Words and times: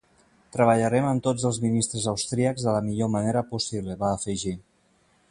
Treballarem 0.53 1.09
amb 1.09 1.23
tots 1.27 1.43
els 1.49 1.59
ministres 1.65 2.07
austríacs 2.13 2.65
de 2.69 2.73
la 2.77 2.81
millor 2.87 3.11
manera 3.19 3.43
possible, 3.55 3.99
va 4.05 4.09
afegir. 4.17 4.55